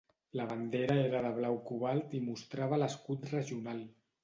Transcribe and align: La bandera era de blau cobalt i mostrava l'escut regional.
La 0.37 0.45
bandera 0.51 0.95
era 1.01 1.19
de 1.25 1.33
blau 1.41 1.59
cobalt 1.69 2.17
i 2.21 2.23
mostrava 2.31 2.83
l'escut 2.83 3.31
regional. 3.37 3.89